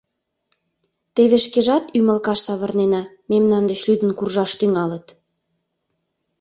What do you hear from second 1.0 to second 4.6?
—Теве шкежат ӱмылкаш савырнена, мемнан деч лӱдын куржаш